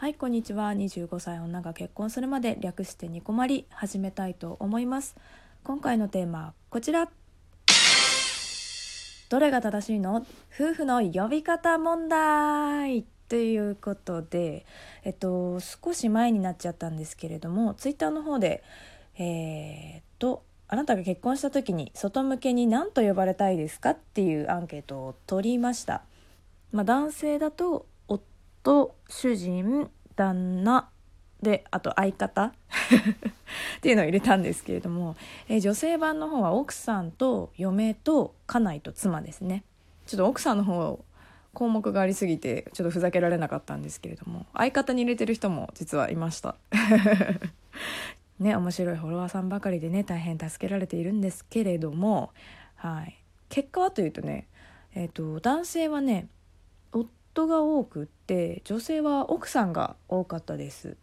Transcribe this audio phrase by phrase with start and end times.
[0.00, 0.70] はいこんにちは。
[0.70, 5.16] 25歳女が結婚するまで略してニコマリ始めたいと思います。
[5.64, 7.10] 今回のテーマこちら。
[9.28, 10.24] どれが正しいの？
[10.54, 14.66] 夫婦の呼び方問題ということで
[15.02, 18.62] えっと少し前になっちゃったんですけれどもツイッターの方で
[19.18, 26.02] えー、っとあなたが結婚した時に外向けに何と呼ばれたいですかっていうアンケートを取りました。
[26.70, 27.86] まあ、男性だと
[28.68, 30.90] 夫主人旦那
[31.42, 32.46] であと相方
[33.78, 35.16] っていうのを入れたんですけれども、
[35.48, 39.64] え女性版の方は奥さんと嫁と家内と妻ですね。
[40.06, 41.02] ちょっと奥さんの方
[41.54, 46.56] 項目がありすぎてちょっとふざけられなかったんですけれども相方に入れてる人も実はいました。
[48.38, 52.32] ね面白いフォロワーさんばかりでね大変助けられているんですけれども、
[52.76, 53.16] はい、
[53.48, 54.46] 結果はというとね、
[54.94, 56.28] えーと男性はね
[57.38, 60.96] 夫が多くって女性は奥さんが多かったです。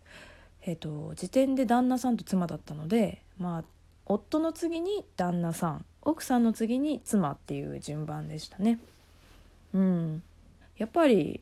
[0.64, 3.64] えっ、と時点で旦那さんと妻だったのでまあ
[4.06, 8.80] 夫の次に旦那さん奥さんの次に妻っていう順番でしたね。
[9.74, 10.24] うん、
[10.78, 11.42] やっぱり、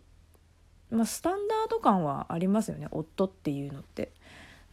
[0.91, 4.11] まあ、スタンダード感はありますよね夫っていうのって。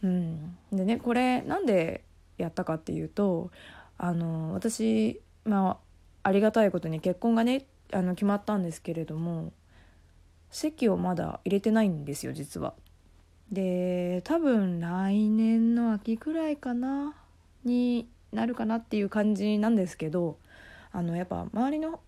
[0.03, 2.03] うん、でねこれなんで
[2.37, 3.51] やったかっていうと
[3.97, 5.79] あの私ま
[6.23, 9.51] あありがたいことに結婚がねあの決まったんですけれども
[10.51, 12.73] 籍をまだ入れてないんですよ実は。
[13.51, 17.13] で多分来年の秋くらいかな
[17.65, 20.37] になるかなっていう感じなんですけど
[20.93, 21.99] あのやっぱ周りの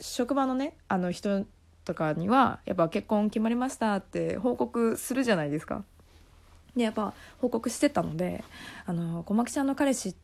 [0.00, 1.44] 職場のねあの人
[1.84, 5.84] とかにはやっぱ結婚決まりましたって報告するじゃないですか。
[6.74, 8.44] でやっぱ報告してたので
[8.84, 10.14] 「あの小牧ちゃんの彼氏っ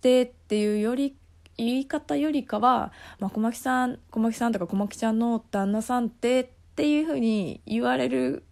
[0.00, 1.16] て」っていうより
[1.56, 8.44] 言い方よりかは「まあ、小牧さん小牧さんとか小牧ちゃんの旦那さんって」ってっていうふうに言われる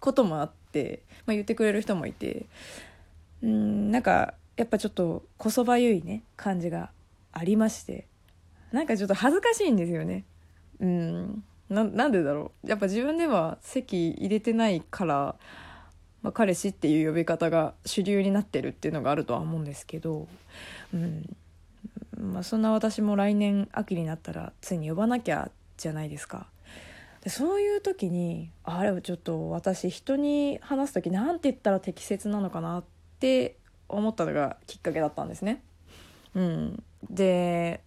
[0.00, 2.46] こともあって、まあ、言ってくれる人もいて
[3.42, 6.90] うんなんかやっぱちょっとこそばゆいね感じが
[7.32, 8.06] ありまして
[8.72, 10.24] なんかちょっと恥ずかしいんですよね。
[10.80, 12.68] うんななんでだろう。
[12.68, 15.36] やっぱ自分では席入れてないから、
[16.22, 20.26] まあ、彼氏っていう呼び方が主流になってるっていうのがあるとは思うんですけど
[20.92, 21.36] うん
[22.18, 26.46] まあそんな私も来年秋になったらついに呼ばなきゃじゃないですか。
[27.28, 32.84] でそういう時にあれちょっと私人に話す時何て言ったら適切なのかなっ
[33.20, 35.62] て思ったのがきっかけだったんですね。
[36.34, 37.82] うん、で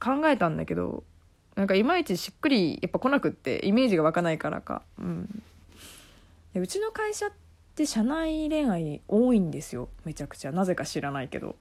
[0.00, 1.04] 考えたんだけど
[1.54, 4.82] なんかいまいちしっくりやっぱ来なくってイメージが湧かないからか。
[4.98, 5.42] うん、
[6.52, 7.30] でうちの会社っ
[7.76, 11.54] て社内恋愛多いんですよめちゃくちゃなぜか知らないけど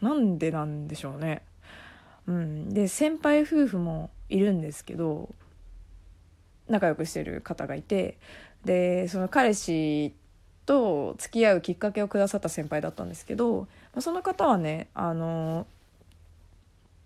[0.00, 1.42] なんでなんでしょうね。
[2.26, 5.32] うん、で先輩夫婦もいるんですけど
[6.70, 8.16] 仲良くしてる方がいて
[8.64, 10.14] でその彼氏
[10.66, 13.66] と付き合うきっかけをくださった先輩だったんですけど
[13.98, 15.66] その方はねあの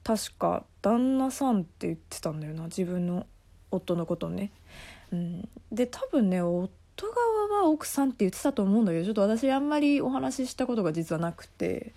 [0.04, 3.26] 確か旦那さんって言ってたんだよな自分の
[3.70, 4.52] 夫のことをね。
[5.12, 7.06] うん、で多分ね夫
[7.50, 11.92] 側は奥さんって言ってたと思うんだけどちょっと私あんまりお話ししたことが実はなくて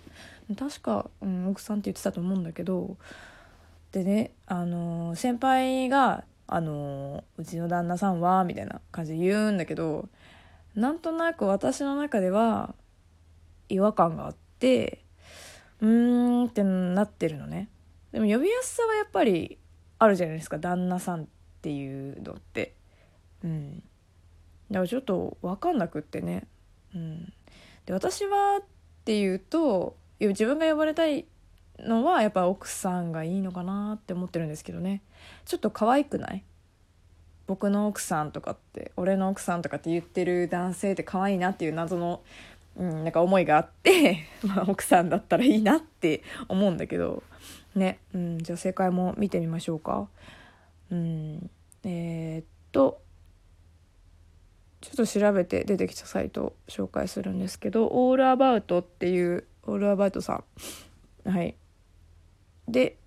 [0.56, 2.96] 確か、うん、奥さんって言ってたと思うんだけど
[3.92, 10.08] でねあの先輩があのうちの旦那さんはみたいな感じで言うんだけど
[10.74, 12.74] なんとなく私の中では
[13.68, 15.04] 違和感があって
[15.80, 17.68] うーんってなってるのね。
[18.12, 19.58] でも呼びやすさはやっぱり
[19.98, 21.26] あるじゃないですか旦那さんっ
[21.60, 22.74] ていうのって。
[23.44, 23.82] うん。
[24.70, 26.46] だからちょっと分かんなくってね。
[26.94, 27.32] うん。
[27.86, 28.64] で私はっ
[29.04, 31.26] ていうと自分が呼ばれたい
[31.80, 35.02] のはやっぱ奥さんがいいのかなって思ってるんですけどね。
[35.44, 36.44] ちょっと可愛くない？
[37.46, 42.20] 僕の奥さんとかって俺の奥さんとかって言ってる男性って可愛いなっていう謎の、
[42.76, 47.22] うん、なんか思いがあって まあ、奥さんだったらいいなって思うんだけど
[47.74, 50.08] ね、うん、じゃあ正解も見てみましょうか。
[50.90, 51.50] うん、
[51.84, 53.00] えー、っと
[54.80, 60.44] ちょっと調べて出てきたサイトを紹介するんですけど「オールアバウト」っていうオールアバウトさ
[61.24, 61.30] ん。
[61.30, 61.56] はい。
[62.68, 62.98] で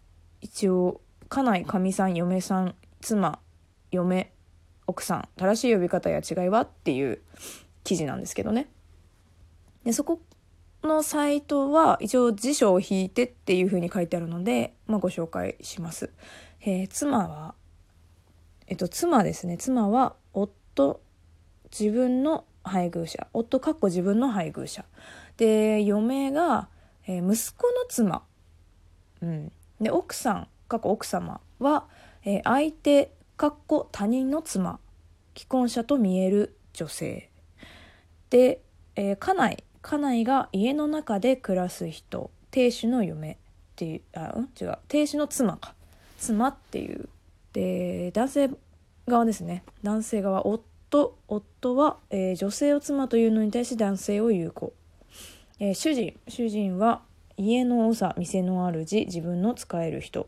[0.41, 3.39] 一応家内かみさん嫁さん妻
[3.91, 4.33] 嫁
[4.87, 7.21] 奥さん正しい呼び方や違いはっていう
[7.83, 8.67] 記事なんですけどね。
[9.85, 10.19] でそこ
[10.83, 16.11] のサイトは一応辞書を引いてっていうふうに書いてあるので、まあ、ご紹介します、
[16.61, 17.55] えー、妻は
[18.67, 19.57] えっと妻ですね。
[19.57, 21.01] 妻は夫
[21.77, 23.27] 自分の配偶者。
[23.33, 24.85] 夫かっこ自分の配偶者。
[25.37, 26.69] で嫁が、
[27.05, 28.23] えー、息子の妻
[29.21, 31.85] うん、で奥さん過去奥様は、
[32.23, 34.79] えー、相手かっこ他人の妻
[35.35, 37.29] 既婚者と見える女性。
[38.29, 38.61] で、
[38.95, 43.37] えー、家内家内が家の中で暮らす人亭主の嫁っ
[43.75, 44.49] ていうあうん？
[44.59, 44.77] 違う。
[44.87, 45.73] 亭主の妻か。
[46.19, 47.09] 妻っていう。
[47.53, 48.49] で男性
[49.07, 49.63] 側ですね。
[49.83, 54.73] 男性側夫夫は、えー、女性を妻というのに対し男性を有効、
[55.59, 57.01] えー、主人主人は
[57.37, 60.27] 家の長店の主自分の使える人。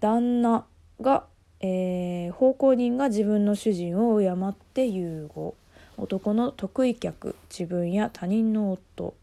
[0.00, 0.66] 旦那
[1.00, 1.26] が、
[1.60, 5.54] えー、奉公人が自分の主人を敬って融合
[5.96, 9.14] 男の得意客自分や他人の夫。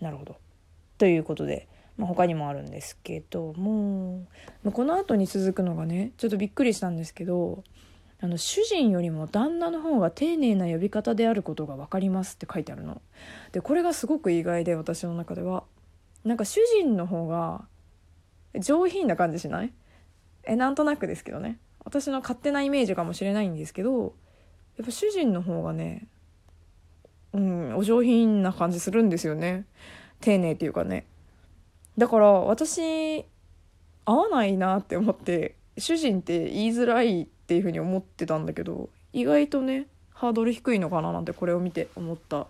[0.00, 0.36] なるほど。
[0.98, 4.26] ということで、まあ、他にもあるんですけども
[4.72, 7.64] この後に続くのがねちょっとびっくりしたんですけど
[8.22, 13.00] あの主人よりも旦那の方が丁寧な呼び方であることが分かりますって書いてあるの。
[13.52, 15.64] でこれがすごく意外で私の中では。
[16.24, 17.64] なんか主人の方が
[18.58, 19.72] 上品な感じしない？
[20.44, 21.58] えなんとなくですけどね。
[21.84, 24.14] 私の勝手なイメージかもしれないんですけど
[24.76, 26.06] やっぱ主人の方がね
[27.32, 29.64] うんお上品な感じするんですよね。
[30.20, 31.06] 丁寧っていうかね。
[31.96, 33.24] だから私
[34.04, 42.46] 合わないなって思って主人って言いづらいっていうふうに思ってたんだけど意外とねハードル低いのかななんてこれを見て思った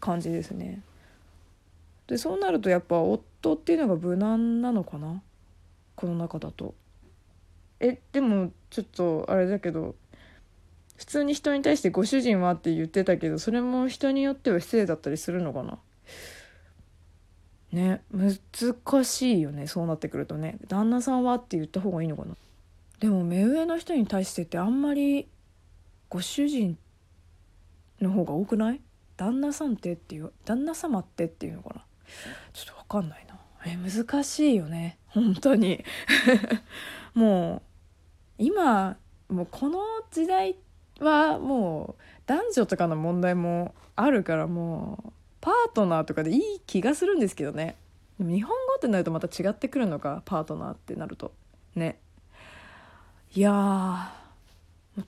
[0.00, 0.82] 感じですね。
[2.06, 5.22] でそうなるとやっぱ夫っていうのが無難なのかな？
[5.96, 6.74] この中だと。
[7.80, 9.94] えでもちょっとあれだけど
[10.96, 15.78] 普通に人に対して「ご主人は?」って言ってたけどそれも人によっては失礼だったりするのかな？
[17.72, 22.36] ね難しいよねそうなってくるとね「旦那さんは?」って言った方がいいのかな？
[23.00, 25.26] でも目上の人に対してってあんまり
[26.08, 26.78] 「ご主人」
[28.00, 28.80] の方が多くない？
[29.16, 31.84] 旦那さんってっていう旦那様ってっていうのかな？
[32.52, 33.38] ちょっと分かんないな。
[33.66, 34.98] え難しいよね。
[35.08, 35.84] 本当に。
[37.14, 37.62] もう
[38.38, 38.96] 今
[39.28, 39.80] もうこの
[40.10, 40.56] 時代
[41.00, 47.76] はもう男女とかの問題もあるからもうパートナーとかでいい気がするんですけどね。
[48.18, 51.32] でも日本語ってなるとまた違ってくるのかパートナーってなると。
[51.74, 51.98] ね。
[53.34, 54.14] いや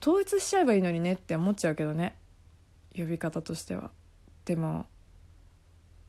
[0.01, 2.15] 統一しちゃえばいいのにねって思っちゃうけどね。
[2.95, 3.91] 呼び方としては。
[4.45, 4.87] でも、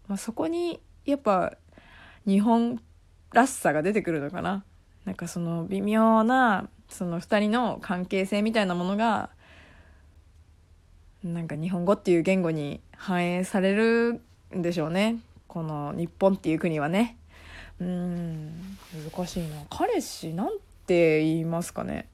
[0.09, 1.57] まあ、そこにやっぱ
[2.27, 2.81] 日本
[3.33, 4.65] らしさが出てくるのかな。
[5.05, 9.31] なんかその微妙なその2人の関係性みたいなものが
[11.23, 14.21] なんか日本語っていう言語に反映される
[14.55, 15.19] んでしょうね。
[15.47, 17.17] この日本っていう国はね。
[17.81, 18.77] うん
[19.15, 19.57] 難しいな。
[19.71, 22.09] 彼氏なんて言いますかね。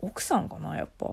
[0.00, 1.06] 奥さんかなやっぱ。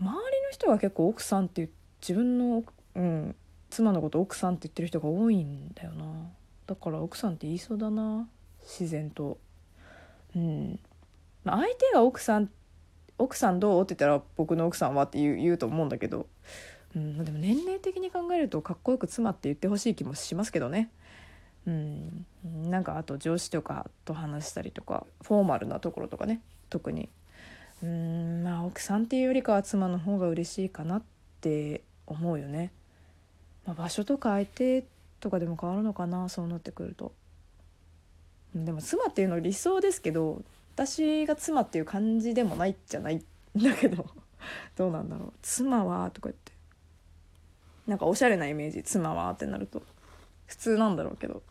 [0.00, 0.18] 周りの
[0.50, 1.68] 人が結構奥さんって
[2.00, 2.64] 自分の、
[2.94, 3.36] うん、
[3.70, 6.04] 妻のこと奥さんって言ってる人が多いんだよな。
[6.66, 8.28] だから奥さんって言いそうだな。
[8.62, 9.38] 自然と。
[10.34, 10.78] うん。
[11.44, 12.50] ま相手が奥さん
[13.20, 16.26] 奥さんどうって言ったら僕の奥さんはって言う言うと思うんだけど、
[16.96, 20.90] うん、でも年齢的に考えるとかっこよく妻って言ってほしい気もしますけどね。
[21.66, 22.26] うん、
[22.70, 26.40] なんかあと上司とかと話したりとかフォーマルなところとかね。
[26.70, 27.10] 特に。
[27.82, 28.42] うん。
[28.42, 31.02] まあ奥さんっていうよりかは妻の方が嬉しいかなっ
[31.42, 32.72] て思うよね、
[33.66, 34.84] まあ、場所とか相手
[35.20, 37.12] とかでも変わるのかなそうなってくると。
[38.54, 40.42] でも妻っていうのは理想ですけど
[40.74, 43.22] 私が妻っていう感じでもないじゃないん
[43.62, 44.06] だけど
[44.74, 45.32] どうなんだろう。
[45.42, 46.52] 妻はとか言って。
[47.86, 49.82] なんかおしゃれなイメージ妻はってなると。
[50.46, 51.42] 普通なんだろうけど。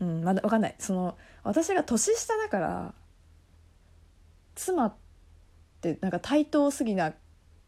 [0.00, 0.74] うんまだ分かんない。
[0.78, 2.94] その私が年下だから
[4.54, 4.94] 妻っ
[5.80, 7.12] てなんか対等すぎな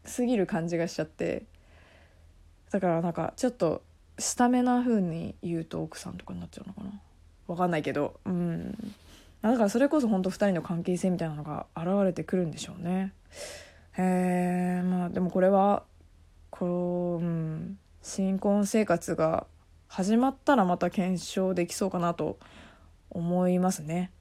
[0.05, 1.45] すぎる感じがしちゃって。
[2.71, 3.83] だからなんかちょっと
[4.19, 6.91] 下目な風に言うと奥さんとかになっちゃうのかな。
[7.47, 8.19] 分かんないけど。
[8.25, 8.93] うん。
[9.41, 13.13] だからそれこそ本当2人の関係性みたいなのが現れてくるんでしょうね。
[13.97, 15.83] へえまあでもこれは
[16.49, 19.47] こう、うん、新婚生活が
[19.87, 22.37] 始まったらまた検証できそうかなと
[23.09, 24.11] 思いますね、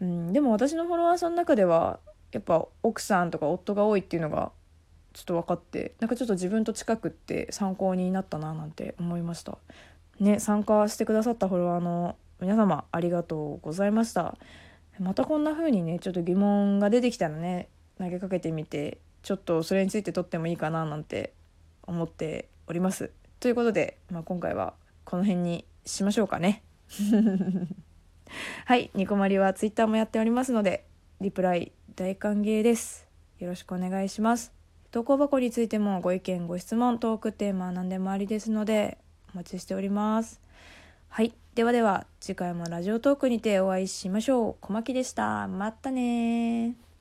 [0.00, 2.00] うん、でも私のフォロワーさんの中では
[2.32, 4.52] やっぱ奥さんとか夫が多いっていうのが
[5.12, 9.58] ちょっと分かってなんかちょっと自分と近くって参考になったななんて思いました。
[10.20, 14.36] ね参加してくださったフォロワーの皆様ありがとうございました。
[14.98, 21.32] またこんな風にねちょっと疑問が出てきたらね投げかけてみてちょっとそれについて撮ってもいいかななんて
[21.84, 23.10] 思っております。
[23.40, 26.62] ということで、まあ、今回はこの辺にしましょうかね。
[28.64, 30.86] はいニコマリは Twitter もやっておりますので
[31.20, 33.06] リプライ大歓迎です。
[33.38, 34.61] よろしくお願いします。
[34.92, 38.98] 投稿箱についてもご意見ご質問トークテーマ何でもありですので
[39.32, 40.38] お待ちしております。
[41.08, 41.32] はい。
[41.54, 44.56] ではでは次回もラジオトークにてお会いしましょう。
[44.60, 45.48] 小牧でした。
[45.48, 46.91] またね